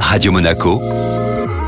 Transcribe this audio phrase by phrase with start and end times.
[0.00, 0.80] Radio Monaco,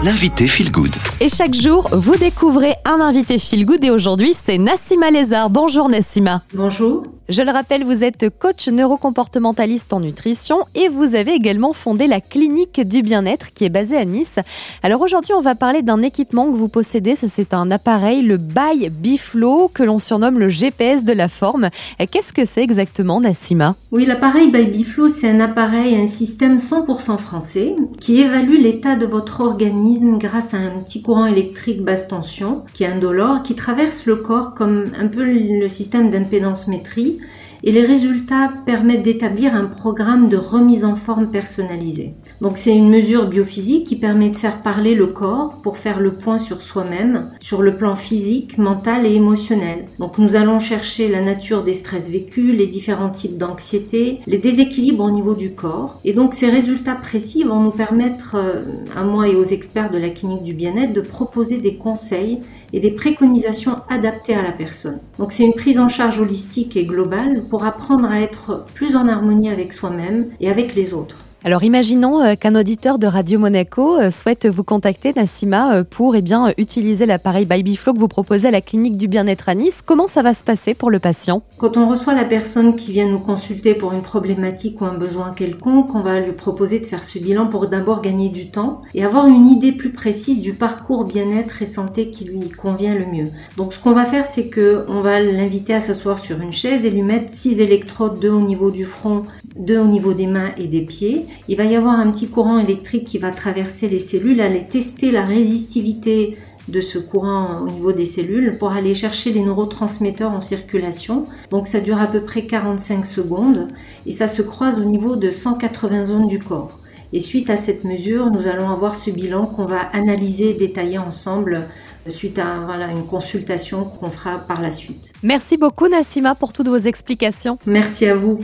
[0.02, 0.94] l'invité Feel Good.
[1.20, 5.50] Et chaque jour, vous découvrez un invité Feel Good et aujourd'hui, c'est Nassima Lézard.
[5.50, 6.42] Bonjour Nassima.
[6.54, 7.02] Bonjour.
[7.28, 12.22] Je le rappelle, vous êtes coach neurocomportementaliste en nutrition et vous avez également fondé la
[12.22, 14.38] clinique du bien-être qui est basée à Nice.
[14.82, 17.16] Alors aujourd'hui, on va parler d'un équipement que vous possédez.
[17.16, 21.68] C'est un appareil, le By Biflow, que l'on surnomme le GPS de la forme.
[22.10, 23.74] Qu'est-ce que c'est exactement, Nassima?
[23.92, 29.04] Oui, l'appareil By Biflow, c'est un appareil, un système 100% français qui évalue l'état de
[29.04, 29.87] votre organisme
[30.18, 34.54] grâce à un petit courant électrique basse tension qui est indolore, qui traverse le corps
[34.54, 37.20] comme un peu le système d'impédance métrie
[37.62, 42.14] et les résultats permettent d'établir un programme de remise en forme personnalisé.
[42.40, 46.12] Donc c'est une mesure biophysique qui permet de faire parler le corps pour faire le
[46.12, 49.86] point sur soi-même, sur le plan physique, mental et émotionnel.
[49.98, 55.04] Donc nous allons chercher la nature des stress vécus, les différents types d'anxiété, les déséquilibres
[55.04, 56.00] au niveau du corps.
[56.04, 58.62] Et donc ces résultats précis vont nous permettre, euh,
[58.94, 62.40] à moi et aux experts de la clinique du bien-être, de proposer des conseils
[62.72, 64.98] et des préconisations adaptées à la personne.
[65.18, 69.08] Donc c'est une prise en charge holistique et globale pour apprendre à être plus en
[69.08, 71.16] harmonie avec soi-même et avec les autres.
[71.44, 76.16] Alors imaginons euh, qu'un auditeur de Radio Monaco euh, souhaite vous contacter, Nassima, euh, pour
[76.16, 79.80] eh bien, utiliser l'appareil Bybiflow que vous proposez à la clinique du bien-être à Nice.
[79.80, 81.42] Comment ça va se passer pour le patient?
[81.58, 85.30] Quand on reçoit la personne qui vient nous consulter pour une problématique ou un besoin
[85.30, 89.04] quelconque, on va lui proposer de faire ce bilan pour d'abord gagner du temps et
[89.04, 93.30] avoir une idée plus précise du parcours bien-être et santé qui lui convient le mieux.
[93.56, 96.84] Donc ce qu'on va faire, c'est que on va l'inviter à s'asseoir sur une chaise
[96.84, 99.22] et lui mettre six électrodes, deux au niveau du front,
[99.56, 102.58] deux au niveau des mains et des pieds il va y avoir un petit courant
[102.58, 106.36] électrique qui va traverser les cellules, aller tester la résistivité
[106.68, 111.24] de ce courant au niveau des cellules pour aller chercher les neurotransmetteurs en circulation.
[111.50, 113.68] Donc ça dure à peu près 45 secondes
[114.06, 116.78] et ça se croise au niveau de 180 zones du corps.
[117.12, 120.98] Et suite à cette mesure, nous allons avoir ce bilan qu'on va analyser et détailler
[120.98, 121.66] ensemble
[122.08, 125.12] suite à voilà, une consultation qu'on fera par la suite.
[125.22, 127.58] Merci beaucoup Nassima pour toutes vos explications.
[127.66, 128.40] Merci à vous.